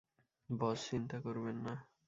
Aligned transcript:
বস, 0.49 0.79
চিন্তা 0.89 1.17
করবেন 1.19 1.57
না। 1.65 1.73